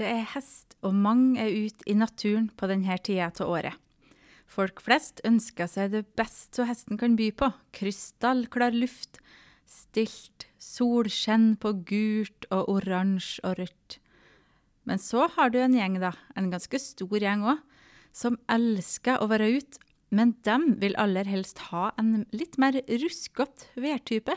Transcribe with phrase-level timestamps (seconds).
[0.00, 3.76] Det er hest, og mange er ute i naturen på denne tida av året.
[4.48, 7.48] Folk flest ønsker seg det beste hesten kan by på.
[7.76, 9.20] Krystallklar luft,
[9.68, 13.98] stilt, solskjenn på gult og oransje og rødt.
[14.88, 17.62] Men så har du en gjeng, da, en ganske stor gjeng òg,
[18.12, 19.80] som elsker å være ute,
[20.12, 24.36] men dem vil aller helst ha en litt mer ruskete værtype.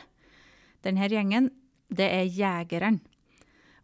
[0.85, 1.49] Denne gjengen,
[1.91, 3.03] det er jegerne.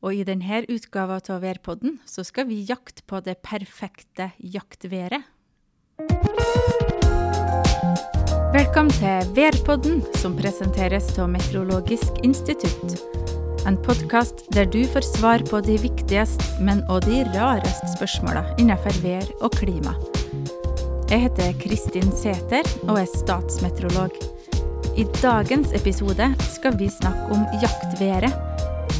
[0.02, 5.28] Og i denne utgava av Værpodden så skal vi jakte på det perfekte jaktværet.
[8.52, 12.98] Velkommen til Værpodden, som presenteres av Meteorologisk institutt.
[13.70, 18.98] En podkast der du får svar på de viktigste, men òg de rareste spørsmåla innenfor
[19.06, 19.94] vær og klima.
[21.14, 24.18] Jeg heter Kristin Sæther og er statsmeteorolog.
[24.98, 28.51] I dagens episode skal vi snakke om jaktværet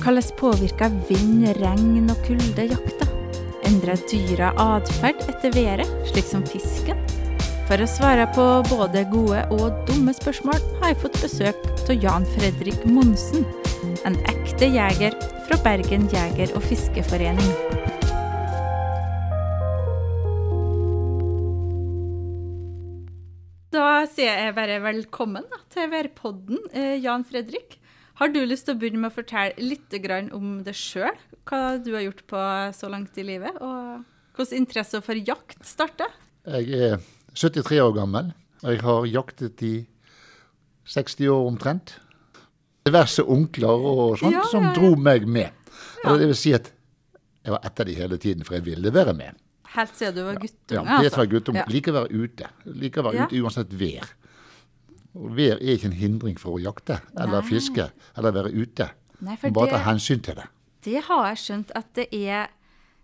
[0.02, 3.06] hvordan påvirker vind, regn og kulde jakta?
[3.70, 6.98] Endrer dyra atferd etter været, slik som fisken?
[7.70, 12.26] For å svare på både gode og dumme spørsmål har jeg fått besøk av Jan
[12.34, 13.46] Fredrik Monsen,
[14.08, 15.14] en ekte jeger
[15.46, 17.52] fra Bergen jeger- og fiskeforening.
[23.72, 27.78] Da sier jeg bare velkommen da, til Værpodden, eh, Jan Fredrik.
[28.22, 29.96] Har du lyst til å begynne med å fortelle litt
[30.38, 31.16] om deg sjøl?
[31.50, 32.42] Hva du har gjort på
[32.78, 34.04] så langt i livet, og
[34.38, 36.06] hvordan interesse for jakt starta?
[36.46, 37.00] Jeg er
[37.34, 38.30] 73 år gammel.
[38.62, 39.74] Jeg har jaktet i
[40.86, 41.96] 60 år omtrent.
[42.86, 45.50] Diverse onkler og sånt Ja, som ja, som dro meg med.
[46.04, 46.14] Ja.
[46.14, 46.70] Det vil si at
[47.42, 49.34] jeg var etter de hele tiden, for jeg ville være med.
[49.74, 51.58] Helt siden du var Ja, guttunge, det var guttom.
[51.58, 51.66] Ja.
[51.74, 52.54] Liker å være ute.
[52.70, 53.26] Liker å være Ja.
[53.26, 54.14] ute uansett vær.
[55.12, 57.48] Vær er ikke en hindring for å jakte eller Nei.
[57.50, 58.88] fiske eller være ute.
[59.22, 60.48] Nei, for bare ta hensyn til det.
[60.82, 62.50] Det har jeg skjønt at det er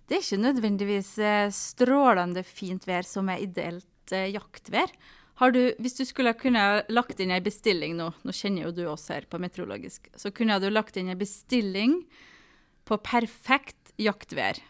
[0.08, 4.94] Det er ikke nødvendigvis eh, strålende fint vær som er ideelt eh, jaktvær.
[5.42, 8.86] Har du, hvis du skulle kunne lagt inn ei bestilling nå, nå kjenner jo du
[8.88, 12.00] oss her på Meteorologisk, så kunne du lagt inn ei bestilling
[12.88, 14.64] på perfekt jaktvær.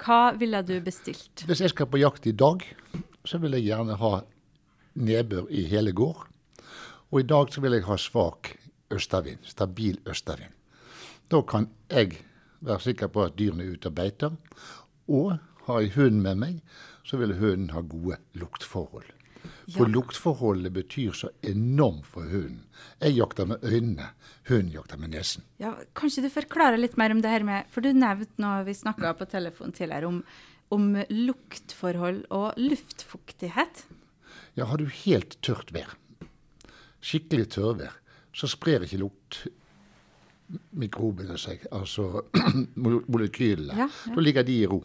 [0.00, 1.44] Hva ville du bestilt?
[1.44, 2.64] Hvis jeg skal på jakt i dag,
[3.28, 4.12] så vil jeg gjerne ha
[4.96, 6.29] nedbør i hele gård.
[7.10, 8.52] Og i dag så vil jeg ha svak
[8.94, 10.52] østavind, stabil østavind.
[11.30, 12.20] Da kan jeg
[12.60, 14.36] være sikker på at dyrene er ute og beiter.
[15.10, 16.60] Og har jeg hunden med meg,
[17.06, 19.08] så vil hunden ha gode luktforhold.
[19.72, 19.92] For Ja.
[19.94, 22.64] luktforholdet betyr så enormt for hunden.
[23.00, 24.10] Jeg jakter med øynene,
[24.48, 25.42] hunden jakter med nesen.
[25.58, 28.74] Ja, kanskje du forklarer litt mer om det her med For du nevnte når vi
[28.74, 30.22] snakka på telefon tidligere, om,
[30.70, 33.84] om luktforhold og luftfuktighet.
[34.56, 35.94] Ja, har du helt tørt vær,
[37.00, 37.96] skikkelig tørrvær,
[38.36, 39.40] så sprer ikke lukt
[40.78, 42.24] mikrobene seg, altså
[43.12, 43.76] molekylene.
[43.76, 44.14] Ja, ja.
[44.14, 44.80] Da ligger de i ro.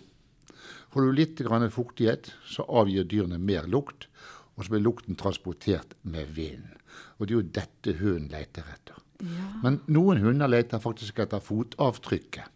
[0.94, 4.08] Får du litt grann fuktighet, så avgir dyrene mer lukt,
[4.56, 6.78] og så blir lukten transportert med vinden.
[7.18, 9.02] Og det er jo dette hunden leter etter.
[9.24, 9.50] Ja.
[9.64, 12.52] Men noen hunder leter faktisk etter fotavtrykket.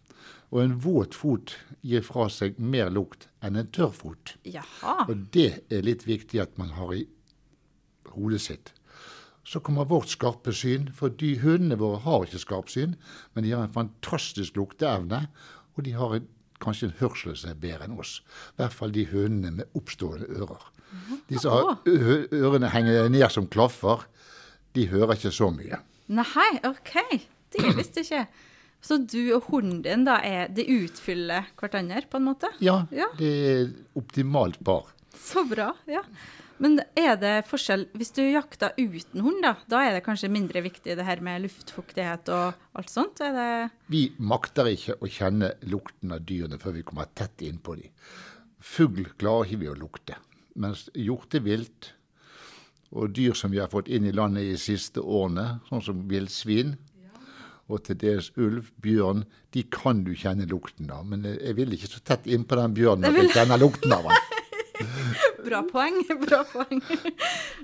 [0.50, 1.52] Og en våt fot
[1.86, 4.34] gir fra seg mer lukt enn en tørr fot.
[4.48, 5.04] Jaha.
[5.06, 7.04] Og det er litt viktig at man har i
[8.16, 8.72] hodet sitt.
[9.44, 12.92] Så kommer vårt skarpe syn, for de hundene våre har ikke skarpsyn,
[13.34, 15.24] men de har en fantastisk lukteevne,
[15.76, 16.26] og de har en,
[16.60, 18.18] kanskje en hørsel som er bedre enn oss.
[18.52, 20.66] I hvert fall de hundene med oppstående ører.
[21.30, 21.78] De som har
[22.34, 24.04] ørene henger ned som klaffer,
[24.76, 25.78] de hører ikke så mye.
[26.12, 26.92] Nei, OK.
[27.54, 28.46] Det visste jeg ikke.
[28.84, 32.48] Så du og hunden din, da, er, de utfyller hverandre, på en måte?
[32.64, 33.08] Ja, Ja.
[33.18, 33.66] det er
[33.98, 34.92] optimalt par.
[35.20, 35.72] Så bra.
[35.88, 36.00] ja.
[36.60, 40.62] Men er det forskjell Hvis du jakter uten hund, da, da er det kanskje mindre
[40.64, 43.22] viktig det her med luftfuktighet og alt sånt?
[43.24, 43.52] Er det
[43.92, 47.94] Vi makter ikke å kjenne lukten av dyrene før vi kommer tett innpå dem.
[48.60, 50.18] Fugl klarer ikke vi å lukte.
[50.60, 51.94] Mens hjortevilt
[52.90, 56.06] og dyr som vi har fått inn i landet i de siste årene, sånn som
[56.10, 56.74] villsvin
[57.70, 59.22] og til dels ulv, bjørn,
[59.54, 61.04] de kan du kjenne lukten av.
[61.06, 64.18] Men jeg vil ikke så tett innpå den bjørnen at jeg kjenner lukten av den.
[65.46, 65.98] Bra poeng.
[66.24, 66.80] bra poeng.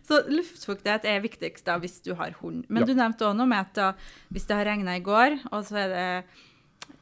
[0.07, 2.65] Så luftfuktighet er viktigst da hvis du har hund.
[2.69, 2.87] Men Ja.
[2.87, 3.89] du nevnte òg noe med at da,
[4.33, 6.07] hvis det har regna i går, og så er det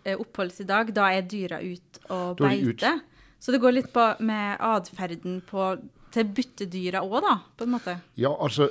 [0.05, 2.95] eh, oppholds i dag, da er dyra ute og beite.
[3.41, 5.69] Så det går litt på med atferden på,
[6.15, 7.97] til byttedyra òg, da, på en måte.
[8.17, 8.71] Ja, altså,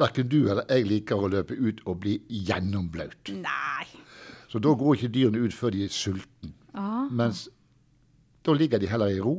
[0.00, 3.32] verken du eller jeg liker å løpe ut og bli gjennomblaut.
[3.36, 3.88] Nei.
[4.48, 6.52] Så da går ikke dyrene ut før de er sultne.
[6.74, 7.04] Ah.
[7.12, 7.46] Mens
[8.44, 9.34] da ligger de heller i ro.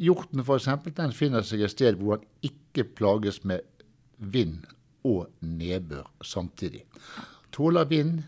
[0.00, 0.68] Hjorten f.eks.
[0.96, 3.66] den finner seg et sted hvor han ikke plages med
[4.16, 4.64] vind
[5.04, 6.84] og nedbør samtidig.
[7.52, 8.22] Tåler vind,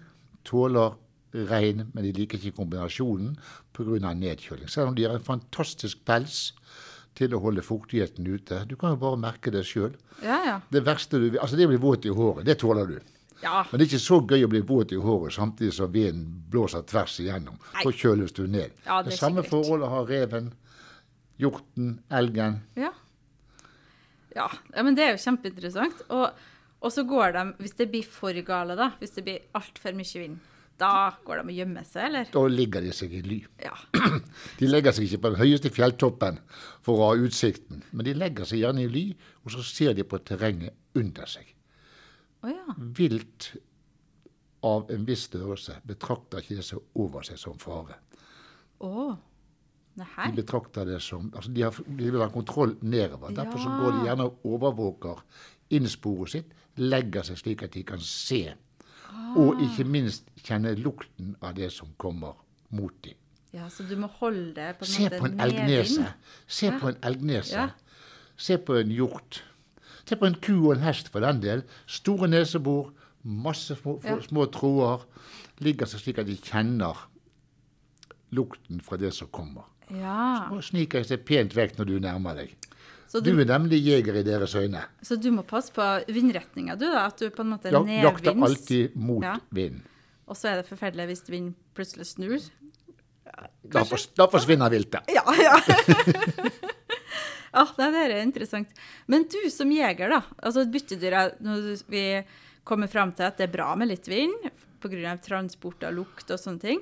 [0.45, 0.97] tåler
[1.33, 3.37] regn, men de liker ikke kombinasjonen
[3.73, 4.13] pga.
[4.13, 4.69] nedkjøling.
[4.69, 6.53] Selv om de har en fantastisk pels
[7.17, 8.65] til å holde fuktigheten ute.
[8.69, 9.97] Du kan jo bare merke det sjøl.
[10.25, 10.61] Ja, ja.
[10.73, 12.99] Det verste du vil Altså, det å bli våt i håret, det tåler du.
[13.43, 16.45] Ja, Men det er ikke så gøy å bli våt i håret samtidig som vinden
[16.51, 17.57] blåser tvers igjennom.
[17.75, 17.83] Nei.
[17.83, 18.71] Så kjøles du ned.
[18.85, 20.53] Det det samme forholdet har reven,
[21.43, 22.63] hjorten, elgen.
[22.79, 22.93] ja.
[24.33, 26.07] Ja, ja men det er jo kjempeinteressant.
[26.15, 26.39] Og,
[26.81, 30.23] og så går de, hvis det blir for gale, da, hvis det blir altfor mye
[30.23, 30.39] vind,
[30.81, 32.31] da går de og gjemmer seg, eller?
[32.33, 33.39] Da ligger de seg i ly.
[33.63, 33.75] Ja.
[34.59, 36.41] De legger seg ikke på den høyeste fjelltoppen
[36.83, 39.05] for å ha utsikten, men de legger seg gjerne i ly,
[39.45, 41.53] og så ser de på terrenget under seg.
[42.43, 42.75] Oh, ja.
[42.99, 43.53] Vilt
[44.67, 48.01] av en viss størrelse betrakter ikke det som over seg som fare.
[48.83, 49.13] Å.
[49.97, 50.31] Nei.
[50.33, 53.35] De betrakter det som altså de, har, de vil ha kontroll nedover.
[53.37, 55.21] Derfor så går de gjerne og overvåker
[55.77, 58.55] innsporet sitt, legger seg slik at de kan se.
[59.37, 59.61] Og Ah.
[59.67, 62.33] ikke minst kjenne lukten av det som kommer
[62.71, 63.15] mot dem.
[63.53, 66.07] Ja, så du må holde det på en Se måte på en elgnese.
[66.49, 67.53] Se på en elgnese.
[67.53, 67.69] Ja.
[68.37, 69.43] Se på en hjort.
[70.09, 71.63] Se på en ku og en hest for den del.
[71.87, 72.93] Store nesebor,
[73.23, 74.17] masse små, Ja.
[74.25, 75.05] små tråder.
[75.61, 76.97] Ligger seg slik at de kjenner
[78.33, 79.65] lukten fra det som kommer.
[79.93, 80.49] Ja.
[80.55, 82.55] Og sniker seg pent vekk når du nærmer deg.
[83.13, 84.87] Så Du du, er nemlig jeger i deres øyne.
[85.05, 87.07] så du må passe på vindretninga, du, da?
[87.11, 89.35] At du på en måte er Ja, jakter alltid mot Ja.
[89.51, 89.83] vind.
[90.27, 92.39] Og så er det forferdelig hvis vind plutselig snur.
[93.69, 95.05] Da, fors, da forsvinner viltet.
[95.13, 95.59] Ja, ja.
[97.53, 98.69] ja, det er interessant.
[99.07, 100.23] Men du som jeger, da.
[100.43, 102.05] altså Byttedyra Når vi
[102.65, 104.49] kommer fram til at det er bra med litt vind
[104.83, 105.17] pga.
[105.23, 106.81] transport av lukt og sånne ting.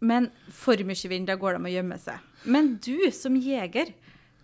[0.00, 2.28] Men for mye vind, da går det med å gjemme seg.
[2.46, 3.90] Men du som jeger,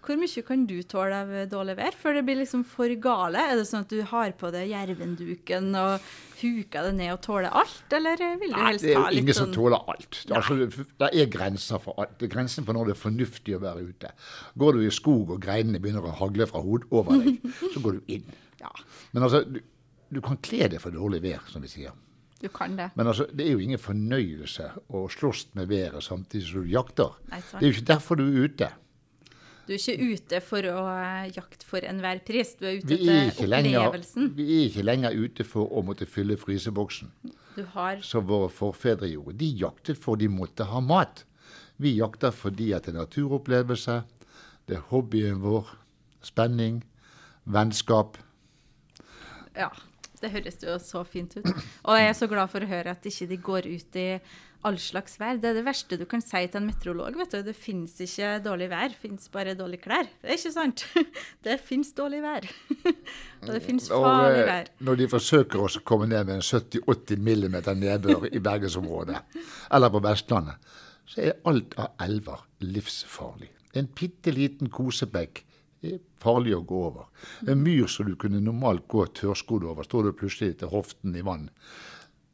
[0.05, 3.41] hvor mye kan du tåle av dårlig vær før det blir liksom for gale?
[3.41, 6.05] Er det sånn at du har på deg jervenduken og
[6.43, 9.23] huker det ned og tåler alt, eller vil du helst det er ha jo litt
[9.23, 10.21] ingen som sånn tåler alt.
[10.29, 12.17] Altså, det er grenser for alt.
[12.21, 14.13] Det er grensen for når det er fornuftig å være ute.
[14.61, 17.41] Går du i skog og greinene begynner å hagle fra hodet over deg,
[17.73, 18.29] så går du inn.
[18.61, 18.75] Ja,
[19.15, 19.63] Men altså, du,
[20.13, 21.97] du kan kle deg for dårlig vær, som vi sier.
[22.45, 22.91] Du kan det.
[22.99, 27.15] Men altså, det er jo ingen fornøyelse å slåss med været samtidig som du jakter.
[27.33, 27.41] Nei.
[27.51, 28.71] Det er jo ikke derfor du er ute.
[29.65, 33.47] Du er ikke ute for å eh, jakte for enhver pris, du er ute etter
[33.47, 33.49] opplevelsen.
[33.49, 37.15] lenger, vi er ikke lenger ute for å måtte fylle fryseboksen,
[37.57, 39.39] Du har som våre forfedre gjorde.
[39.41, 41.25] De jaktet for de måtte ha mat.
[41.81, 44.03] Vi jakter fordi at det er naturopplevelse,
[44.69, 45.73] det er hobbyen vår,
[46.25, 46.83] spenning,
[47.45, 48.21] vennskap.
[49.57, 49.71] Ja,
[50.25, 51.53] det høres jo så fint ut.
[51.85, 54.09] Og jeg er så glad for å høre at ikke de går ut i
[54.65, 55.37] all slags vær.
[55.41, 57.19] Det er det verste du kan si til en meteorolog.
[57.21, 57.43] vet du.
[57.45, 60.09] Det finnes ikke dårlig vær, det finnes bare dårlige klær.
[60.23, 60.87] Det er ikke sant.
[61.45, 62.49] Det finnes dårlig vær.
[63.45, 64.71] Og det finnes farlig eh, vær.
[64.89, 69.21] når de forsøker å komme ned med en 70-80 millimeter nedbør i bergensområdet,
[69.77, 70.73] eller på Vestlandet,
[71.05, 73.51] så er alt av elver livsfarlig.
[73.77, 75.43] En bitte liten kosebekk
[75.93, 77.07] er farlig å gå over.
[77.49, 81.23] En myr som du kunne normalt gå tørrskodd over, står du plutselig til hoften i
[81.27, 81.49] vann.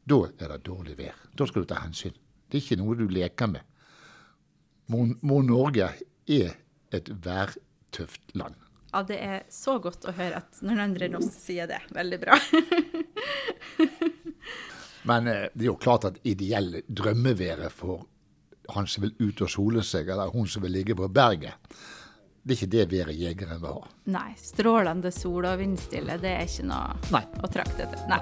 [0.07, 1.15] Da er det dårlig vær.
[1.37, 2.15] Da skal du ta hensyn.
[2.49, 3.63] Det er ikke noe du leker med.
[4.91, 5.91] Mo- Mo Norge
[6.27, 6.55] er
[6.91, 8.55] et værtøft land.
[8.91, 11.77] Ja, det er så godt å høre at noen andre enn oss sier det.
[11.95, 12.35] Veldig bra.
[15.09, 18.03] Men eh, det er jo klart at ideelle drømmeværet for
[18.75, 21.55] han som vil ut og sole seg, eller hun som vil ligge på berget,
[22.43, 23.89] det er ikke det været jegeren vil ha.
[24.15, 27.25] Nei, strålende sol og vindstille, det er ikke noe Nei.
[27.45, 28.05] å trakte etter.
[28.09, 28.21] Nei.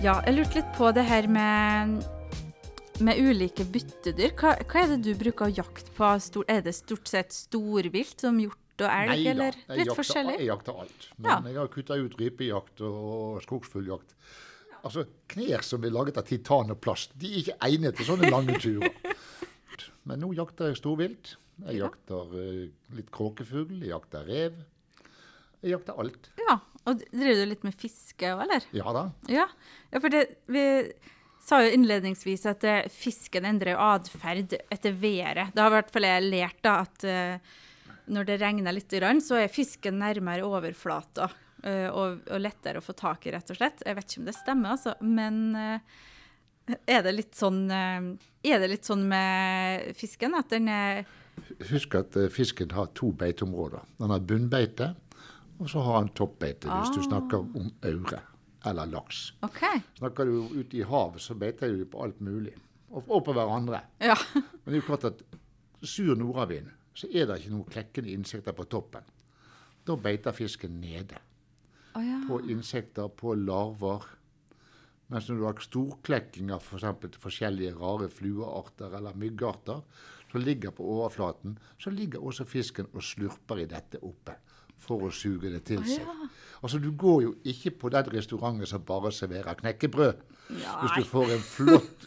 [0.00, 1.98] Ja, jeg lurte litt på det her med,
[3.04, 4.32] med ulike byttedyr.
[4.40, 6.08] Hva, hva er det du bruker å jakte på?
[6.24, 9.90] Stor, er det stort sett storvilt som hjort og elg, Nei da, eller jeg litt
[9.90, 10.36] jakter, forskjellig?
[10.40, 11.08] Jeg jakter alt.
[11.18, 11.36] Men Ja.
[11.50, 14.14] jeg har kutta ut rypejakt og skogsfugljakt.
[14.84, 18.30] Altså, knær som er laget av titan og plast, de er ikke egnet til sånne
[18.32, 18.94] lange turer.
[20.08, 21.34] Men nå jakter jeg storvilt.
[21.66, 21.88] Jeg Ja.
[21.90, 24.60] jakter eh, litt kråkefugl, jeg jakter rev.
[25.60, 26.30] Jeg jakter alt.
[26.40, 26.56] Ja,
[26.88, 28.64] og driver du litt med fiske òg, eller?
[28.72, 29.02] Ja da.
[29.28, 29.44] Ja,
[29.92, 30.62] ja for det, vi
[31.44, 35.52] sa jo innledningsvis at eh, fisken endrer atferd etter været.
[35.52, 37.52] Det har i hvert fall jeg lært da, at eh,
[38.10, 41.28] når det regner litt, så er fisken nærmere overflata
[41.62, 43.82] og, og lettere å få tak i, rett og slett.
[43.86, 48.06] Jeg vet ikke om det stemmer, altså, men eh, er det litt sånn eh,
[48.46, 51.04] Er det litt sånn med fisken at den er
[51.70, 53.80] Husk at eh, fisken har to beiteområder.
[53.98, 54.90] Den har bunnbeite,
[55.60, 57.06] og så har han toppbeite, hvis du Ah.
[57.08, 58.20] snakker om aure
[58.68, 59.32] eller laks.
[59.42, 59.80] Okay.
[59.96, 62.52] Snakker du ute i havet, så beiter de på alt mulig.
[62.90, 63.80] Og, og på hverandre.
[64.04, 64.16] Ja.
[64.34, 65.22] Men det er jo klart at
[65.82, 69.06] sur nordavind, så er det ikke noen klekkende insekter på toppen.
[69.88, 71.16] Da beiter fisken nede.
[71.94, 72.20] Å ja.
[72.28, 74.06] På insekter, på larver.
[75.10, 76.62] Mens når du har storklekking av.
[76.62, 79.82] For forskjellige rare fluearter eller myggarter
[80.30, 84.36] som ligger på overflaten, så ligger også fisken og slurper i dette oppe
[84.80, 86.06] for å suge det til seg.
[86.62, 90.22] Altså, Du går jo ikke på den restauranten som bare serverer knekkebrød.
[90.50, 92.06] Hvis du får en flott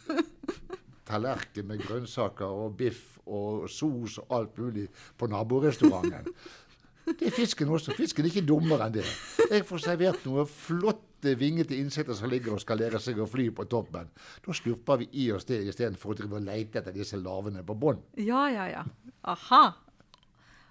[1.07, 4.87] tallerken med grønnsaker og biff og sos og alt mulig
[5.17, 6.33] på naborestauranten.
[7.05, 7.95] Det er fisken også.
[7.97, 9.05] Fisken er ikke dummere enn det.
[9.49, 13.49] Jeg får servert noen flotte vingete insekter som ligger og skal lære seg å fly
[13.55, 14.09] på toppen.
[14.43, 17.75] Da slurper vi i oss det istedenfor å drive og lete etter disse larvene på
[17.79, 18.01] bånn.
[18.19, 18.83] Ja, ja, ja.
[19.33, 19.63] Aha.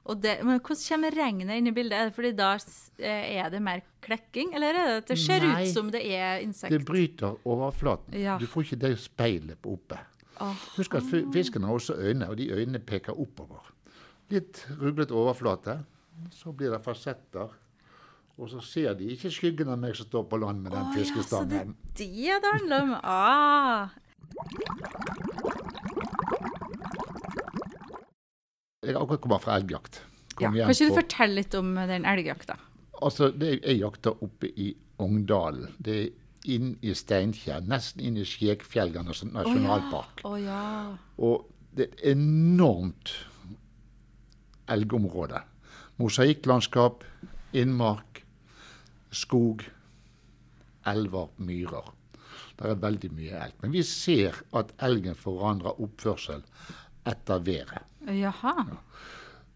[0.03, 1.95] Og det, men hvordan kommer regnet inn i bildet?
[1.95, 5.45] Er det fordi da eh, er det mer klekking, eller er det at det ser
[5.47, 6.75] Nei, ut som det er insekter?
[6.75, 8.17] Det bryter overflaten.
[8.19, 8.35] Ja.
[8.41, 10.01] Du får ikke det speilet på oppe.
[10.43, 10.67] Åh.
[10.75, 13.71] Husk at fisken har også øyne, og de øynene peker oppover.
[14.33, 15.79] Litt ruglete overflate.
[16.31, 17.49] Så blir det fasetter.
[18.39, 20.83] Og så ser de ikke skyggen av meg som står på land med den Å
[20.83, 21.77] ja, så det er fiskestangen.
[21.99, 22.95] det det handler om.
[23.03, 23.89] Ah.
[28.83, 30.01] Jeg har akkurat kommet fra elgjakt.
[30.35, 30.51] Kom Ja.
[30.51, 32.57] hjem Kan ikke du på- fortelle litt om den elgjakta?
[33.03, 35.75] Altså, det jeg jakter oppe i Ongdalen.
[35.81, 36.11] Det er
[36.47, 38.93] inn i Steinkjer, nesten inn i Skjegfjell
[39.33, 40.23] nasjonalpark.
[40.25, 40.97] Å ja.
[41.19, 43.13] Og det er et enormt
[44.69, 45.43] elgområde.
[46.01, 47.05] Mosaikklandskap,
[47.53, 48.23] innmark,
[49.13, 49.65] skog,
[50.89, 51.93] elver, myrer.
[52.57, 53.59] Det er veldig mye elg.
[53.63, 56.43] Men vi ser at elgen forandrer oppførsel
[57.09, 57.83] etter været.
[58.07, 58.67] Jaha.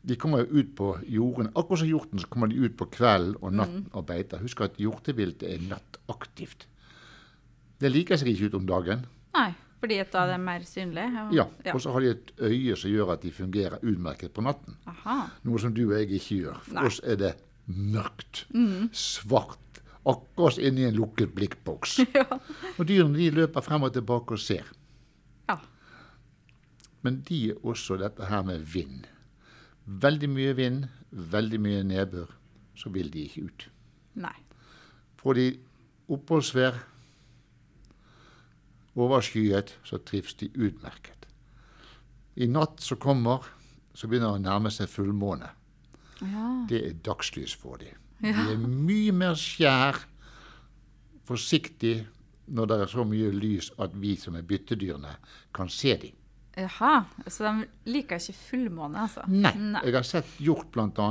[0.07, 1.50] De kommer jo ut på jorden.
[1.55, 4.43] Akkurat som hjorten så kommer de ut på kvelden og natten og beiter.
[4.43, 6.66] Husk at hjorteviltet er nattaktivt.
[7.81, 9.02] Det liker seg ikke ut om dagen.
[9.37, 11.04] Nei, fordi at da er mer synlig?
[11.21, 14.42] og- Ja, Og så har de et øye som gjør at de fungerer utmerket på
[14.42, 14.76] natten.
[14.87, 15.28] Aha.
[15.45, 16.61] Noe som du og jeg ikke gjør.
[16.62, 16.87] For Nei.
[16.87, 17.35] oss er det
[17.68, 18.47] mørkt.
[18.92, 19.59] Svart.
[20.06, 21.99] Akkurat inni en lukket blikkboks.
[22.78, 24.62] Og dyrene de løper frem og tilbake og ser.
[25.49, 25.56] Ja.
[27.02, 29.04] Men de er også dette her med vind.
[29.87, 32.30] Veldig mye vind, veldig mye nedbør,
[32.76, 33.66] så vil de ikke ut.
[34.14, 34.35] Nei.
[35.18, 35.59] Får de
[36.09, 36.75] oppholdsvær,
[38.97, 41.29] overskyet, så trives de utmerket.
[42.37, 43.45] I natt som kommer,
[43.97, 45.49] så begynner det å nærme seg fullmåne.
[46.21, 46.49] Ja.
[46.69, 47.97] Det er dagslys for dem.
[48.21, 49.99] De er mye mer skjær,
[51.29, 52.07] forsiktig,
[52.47, 55.17] når det er så mye lys at vi som er byttedyrene,
[55.57, 56.15] kan se dem.
[56.57, 57.05] Jaha.
[57.29, 59.26] Så de liker ikke fullmåne, altså?
[59.29, 59.53] Nei.
[59.85, 61.09] Jeg har sett hjort bl.a.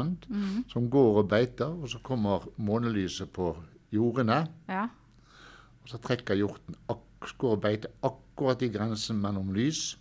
[0.71, 3.51] som går og beiter, og så kommer månelyset på
[3.93, 4.39] jordene.
[4.71, 4.87] Ja.
[5.83, 7.03] Og så trekker hjorten ak
[7.37, 9.95] går og beiter akkurat i grensen mellom lys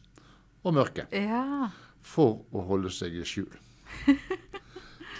[0.64, 1.71] og mørke Ja.
[2.02, 3.50] for å holde seg i skjul.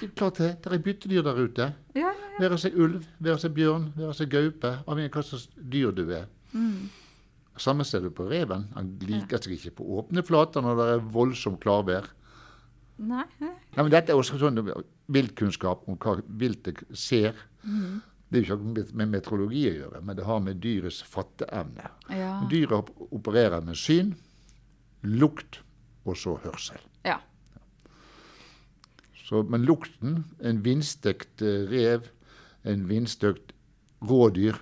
[0.01, 0.49] Det er klart det.
[0.65, 1.67] Det er byttedyr der ute.
[1.95, 2.41] Ja, ja, ja.
[2.43, 4.73] Være seg ulv, være seg bjørn, være seg gaupe.
[4.91, 6.27] Avhengig av hva slags dyr du er.
[7.57, 8.67] Samme ser du på reven.
[8.75, 12.11] Han liker seg ikke på åpne flater når det er voldsomt klarvær.
[12.99, 13.23] Nei.
[13.41, 13.53] nei.
[13.79, 14.59] Men dette er også sånn
[15.15, 17.39] viltkunnskap om hva viltet ser.
[18.35, 21.87] Det er jo ikke med meteorologi å gjøre, men det har med dyrets fatteevne.
[22.11, 22.33] Ja.
[22.51, 24.11] Dyret opererer med syn,
[25.07, 25.61] lukt
[26.03, 26.83] og så hørsel.
[27.07, 27.21] Ja.
[29.23, 32.11] Så, men lukten, en vindstekt eh, rev,
[32.67, 33.55] en vindstøkt
[34.03, 34.59] rådyr,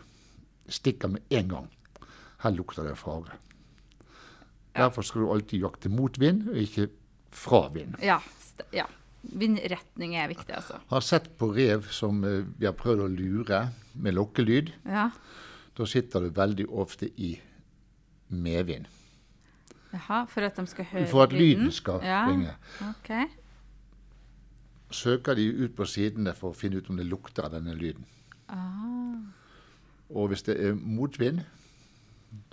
[0.68, 1.72] stikker med en gang.
[2.44, 3.40] Her lukter det fare.
[4.76, 6.90] Derfor skal du alltid jakte mot vind, og ikke
[7.32, 7.96] fra vind.
[8.04, 8.20] Ja.
[8.76, 8.84] ja.
[9.22, 10.80] Vindretning er viktig, altså.
[10.90, 13.60] Har sett på rev som eh, vi har prøvd å lure
[13.94, 14.72] med lokkelyd.
[14.88, 15.10] Ja.
[15.78, 17.36] Da sitter du veldig ofte i
[18.32, 18.88] medvind.
[19.92, 21.12] Jaha, for at de skal høre lyden?
[21.12, 22.24] For at lyden skal ja.
[22.28, 22.56] ringe.
[22.88, 23.10] Ok.
[24.92, 28.04] Søker de ut på sidene for å finne ut om det lukter av denne lyden.
[28.52, 29.20] Ah.
[30.12, 31.44] Og hvis det er motvind,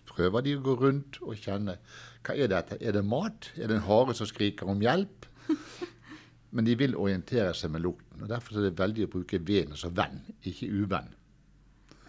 [0.10, 1.80] prøver de å gå rundt og kjenne
[2.26, 2.78] hva er dette.
[2.84, 3.52] Er det mat?
[3.56, 5.28] Er det en hare som skriker om hjelp?
[6.52, 8.24] Men de vil orientere seg med lukten.
[8.24, 11.12] og Derfor er det veldig å bruke veden som venn, ikke uvenn.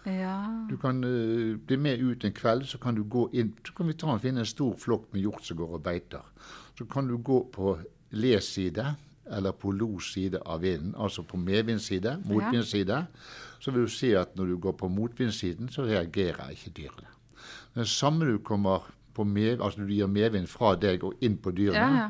[0.05, 0.65] Ja.
[0.69, 3.85] Du kan uh, bli med ut en kveld, så kan du gå inn Så kan
[3.85, 6.25] vi ta og finne en stor flokk med hjort som går og beiter.
[6.77, 7.75] Så kan du gå på
[8.11, 8.95] les side
[9.31, 13.05] eller på los side av vinden, altså på medvindsside, motvindside.
[13.59, 17.07] Så vil du se at når du går på motvindssiden, så reagerer ikke dyrene.
[17.75, 21.51] Men samme du kommer på med, altså du gir medvind fra deg og inn på
[21.51, 22.09] dyrene, Ja,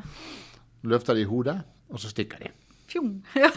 [0.82, 1.60] løfter de hodet,
[1.92, 2.52] og så stikker de.
[2.90, 3.14] Fjong.
[3.42, 3.50] Ja.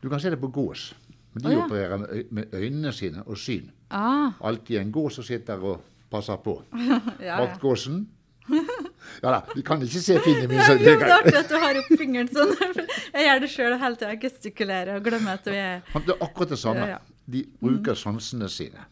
[0.00, 0.94] Du kan se det på gås.
[1.34, 1.64] Men de oh, ja.
[1.66, 3.68] opererer med, øy med øynene sine og syn.
[3.90, 4.32] Ah.
[4.40, 6.62] Alltid en gås som sitter og passer på.
[6.80, 7.56] Ja, ja.
[9.22, 11.56] Ja da, vi kan ikke se fingeren min Ja, jo, det er artig at du
[11.62, 12.54] har opp fingeren sånn.
[13.14, 14.14] Jeg gjør det sjøl hele tida.
[14.24, 16.88] Gestikulerer og glemmer at vi er Det er akkurat det samme.
[17.30, 18.86] De bruker sansene sine.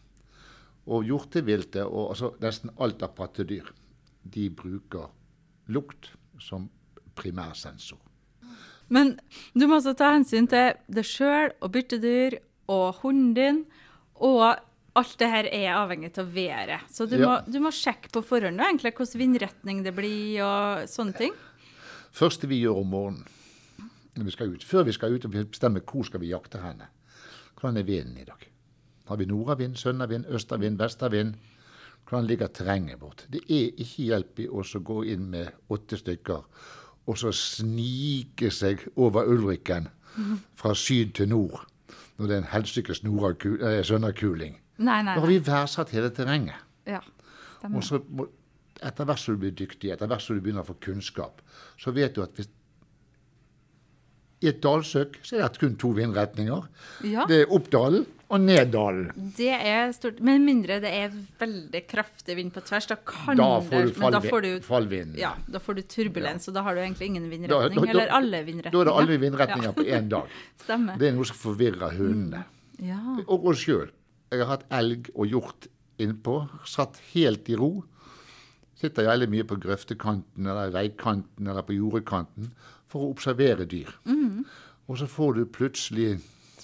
[0.89, 3.67] Og hjorteviltet og altså nesten alt av pattedyr,
[4.23, 5.09] de bruker
[5.69, 6.69] lukt som
[7.19, 7.99] primærsensor.
[8.89, 9.19] Men
[9.53, 13.63] du må også ta hensyn til deg sjøl og byttedyr og hunden din.
[14.15, 14.43] Og
[14.99, 16.89] alt det her er avhengig av været.
[16.91, 17.25] Så du, Ja.
[17.27, 21.33] må, du må sjekke på forhånd egentlig hvilken vindretning det blir og sånne ting.
[22.11, 23.27] første vi gjør om morgenen
[24.19, 26.89] vi ut, før vi skal ut og bestemme hvor skal vi jakte henne,
[27.55, 28.47] hvordan er vinden i dag?
[29.07, 31.35] Har vi nordavind, sønnavind, østavind, vestavind?
[32.09, 33.25] Hvordan ligger terrenget vårt?
[33.29, 36.43] Det er ikke hjelp i oss å gå inn med åtte stykker
[37.09, 39.89] og så snike seg over Ulrikken
[40.59, 41.65] fra syd til nord
[42.19, 44.55] når det er en helsikes eh.
[44.77, 46.55] Nei, nei, Da har vi verdsatt hele terrenget.
[46.87, 46.99] Ja,
[47.57, 47.77] stemmer.
[47.79, 48.27] Og så må,
[48.83, 51.41] etter hvert som du blir dyktig, etter hvert som du begynner å få kunnskap,
[51.79, 52.51] så vet du at hvis
[54.39, 56.67] i et dalsøk så er det kun to vindretninger.
[57.07, 57.25] Ja.
[57.27, 59.07] Det er opp dalen og Nedalen.
[59.37, 60.19] Det er stort.
[60.21, 64.13] Med mindre det er veldig kraftig vind på tvers, da kan Da får du men
[64.13, 65.17] da får du, fallvind.
[65.17, 67.81] Ja, da får du turbulens, og da har du egentlig ingen vindretning.
[67.81, 68.71] da- eller alle vindretninger.
[68.71, 70.27] Da er det alle vindretninger på én dag.
[70.63, 70.97] Stemmer.
[71.01, 72.43] Det er noe som forvirrer hundene.
[72.79, 73.01] Ja.
[73.27, 73.89] Og oss sjøl.
[74.31, 75.67] Jeg har hatt elg og hjort
[75.99, 76.47] innpå.
[76.69, 77.83] Satt helt i ro.
[78.79, 82.53] Sitter veldig mye på grøftekanten eller veikanten eller på jordekanten
[82.87, 83.89] for å observere dyr.
[84.87, 86.19] Og så får du plutselig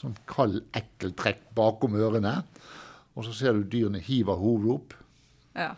[0.06, 2.38] sånn kald, ekkel trekk bakom ørene.
[3.16, 4.96] Og så ser du dyrene hiver hodet opp,
[5.56, 5.70] ja.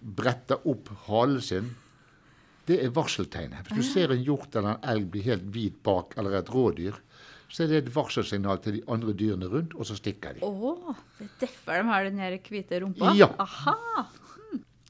[0.00, 1.74] bretter opp halen sin.
[2.68, 3.70] Det er varseltegnet.
[3.70, 6.98] Hvis du ser en hjort eller en elg bli helt hvit bak, eller et rådyr,
[7.48, 10.44] så er det et varselsignal til de andre dyrene rundt, og så stikker de.
[10.44, 13.14] Å, det er derfor de har den her hvite rumpa?
[13.16, 13.30] Ja.
[13.40, 14.04] Aha!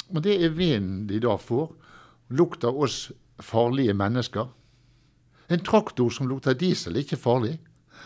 [0.09, 1.69] Og det er vinden de da får.
[2.35, 3.11] Lukter oss
[3.45, 4.49] farlige mennesker.
[5.49, 7.55] En traktor som lukter diesel, er ikke farlig.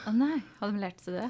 [0.08, 1.28] Å nei, har de lært seg det?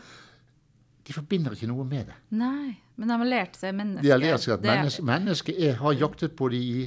[1.03, 2.17] De forbinder ikke noe med det.
[2.39, 4.07] Nei, men de har lært seg mennesker.
[4.07, 6.83] De har lært seg at mennesket menneske har jaktet på de i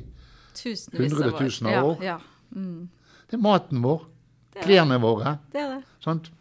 [0.95, 2.03] hundretusen av år.
[2.03, 2.15] Ja.
[2.15, 2.89] Ja, mm,
[3.27, 4.05] Det er maten vår,
[4.53, 5.39] Det er klærne våre.
[5.51, 5.83] det er det.
[6.03, 6.31] Sant?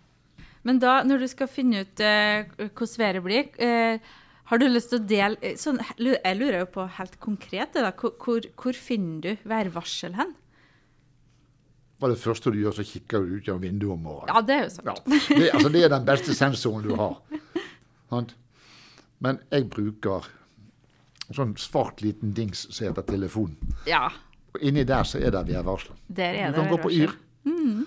[0.62, 3.98] Men da, når du skal finne ut eh, hvordan været blir, eh,
[4.44, 7.90] har du lyst til å dele eh, sånn, Jeg lurer jo på helt konkret da,
[7.92, 10.34] hvor, hvor finner du værvarsel hen?
[11.98, 14.34] Hva er det første du gjør, så kikker du ut gjennom vinduet om morgenen.
[14.34, 14.88] Ja, det er jo sant.
[14.88, 17.20] Ja, det, altså, det er den beste sensoren du har.
[19.24, 20.26] Men jeg bruker
[21.28, 23.54] en sånn svart liten dings som heter telefon.
[23.88, 24.08] Ja,
[24.54, 25.96] Og inni der så er det værvarsler.
[26.06, 27.14] der er Du det kan gå på Yr.
[27.44, 27.86] Mm.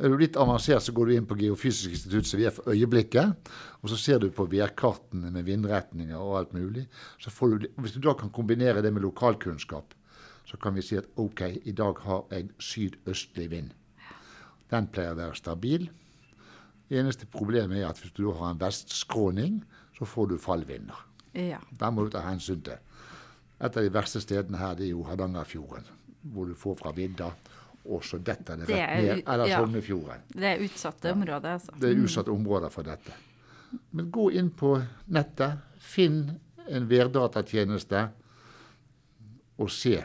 [0.00, 2.70] Er du litt avansert, så går du inn på Geofysisk institutt, som vi er for
[2.72, 3.34] øyeblikket.
[3.82, 6.86] Og så ser du på værkartene med vindretninger og alt mulig.
[7.20, 9.92] Så får du, hvis du da kan kombinere det med lokalkunnskap,
[10.50, 13.70] så kan vi si at OK, i dag har jeg sydøstlig vind.
[14.70, 15.86] Den pleier å være stabil.
[16.90, 19.60] Det eneste problemet er at hvis du har en vestskråning,
[19.94, 21.06] så får du fallvinder.
[21.38, 21.60] Ja.
[21.70, 22.82] Den må du ta hensyn til.
[23.60, 25.86] Et av de verste stedene her det er jo Hardangerfjorden,
[26.34, 27.30] hvor du får fra vidda,
[27.86, 29.22] og så detter det rett ned.
[29.22, 29.62] Eller ja.
[29.62, 30.28] Sognefjorden.
[30.34, 31.78] Det er utsatte områder, altså.
[31.78, 33.14] Det er utsatte områder for dette.
[33.94, 34.74] Men gå inn på
[35.14, 36.24] nettet, finn
[36.66, 38.08] en værdatatjeneste
[39.60, 40.00] og se.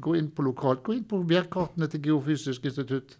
[0.00, 3.18] Gå inn på lokalt, gå inn på værkartene til Geofysisk institutt.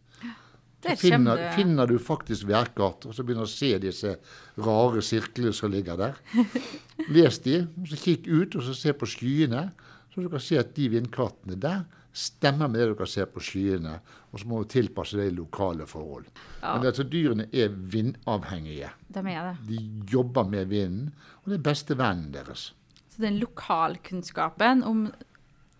[0.81, 4.14] Så finner, finner du faktisk værkart, og så begynner du å se disse
[4.64, 6.21] rare sirklene som ligger der.
[7.14, 7.59] Les de,
[7.90, 9.66] så kikk ut og så se på skyene,
[10.11, 13.43] så du kan se at de vindkartene der stemmer med det du kan se på
[13.45, 13.99] skyene.
[14.33, 16.27] Og så må du tilpasse det i lokale forhold.
[16.61, 16.75] Ja.
[16.77, 18.90] Men altså, dyrene er vindavhengige.
[19.09, 19.55] De er det.
[19.69, 19.81] De
[20.12, 21.11] jobber med vinden,
[21.43, 22.71] og det er bestevennen deres.
[23.11, 25.09] Så den lokalkunnskapen om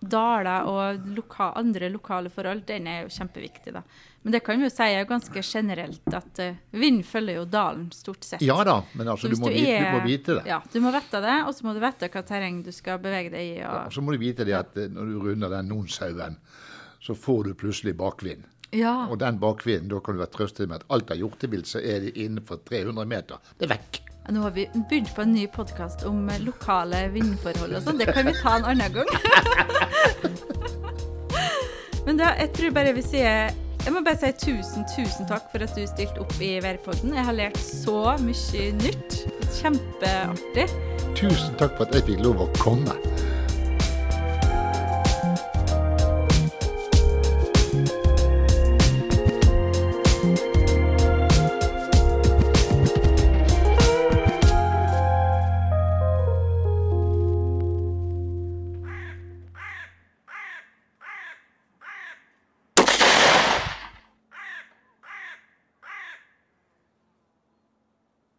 [0.01, 3.83] daler og loka, andre lokale forhold, den er jo kjempeviktig, da.
[4.23, 7.87] Men det kan vi jo si er ganske generelt at uh, vind følger jo dalen,
[7.93, 8.43] stort sett.
[8.45, 10.45] Ja da, men altså, Så du må, må, vite, du må vite det.
[10.49, 13.33] Ja, du må vite det, og så må du vite hva terreng du skal bevege
[13.33, 13.55] deg i.
[13.63, 16.37] Ja, Og, så må du vite det at eh, når du runder den Nonshaugen,
[17.01, 18.45] så får du plutselig bakvind.
[18.77, 19.07] ja.
[19.09, 22.05] Og den bakvinden, da kan du være trøstet med at alt av hjortevilt så er
[22.05, 23.41] det innenfor 300 meter.
[23.57, 24.03] Det er vekk.
[24.31, 27.99] Nå har vi begynt på en ny podkast om eh, lokale vindforhold og sånn.
[27.99, 29.09] Det kan vi ta en annen gang.
[32.07, 35.64] Men da, jeg tror bare vi sier Jeg må bare si tusen, tusen takk for
[35.64, 37.16] at du stilte opp i Værpodden.
[37.16, 39.19] Jeg har lært så mye nytt.
[39.59, 40.69] Kjempeartig.
[41.19, 42.95] Tusen takk for at jeg fikk lov å komme.